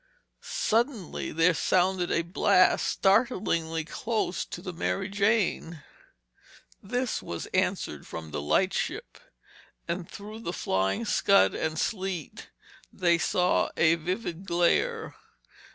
Suddenly 0.41 1.31
there 1.31 1.53
sounded 1.53 2.09
a 2.09 2.23
blast 2.23 2.87
startlingly 2.87 3.83
close 3.85 4.45
to 4.45 4.59
the 4.59 4.73
Mary 4.73 5.07
Jane. 5.07 5.83
This 6.81 7.21
was 7.21 7.45
answered 7.53 8.07
from 8.07 8.31
the 8.31 8.41
lightship, 8.41 9.19
and 9.87 10.09
through 10.09 10.39
the 10.39 10.53
flying 10.53 11.05
scud 11.05 11.53
and 11.53 11.77
sleet 11.77 12.49
they 12.91 13.19
saw 13.19 13.69
a 13.77 13.93
vivid 13.93 14.47
glare. 14.47 15.13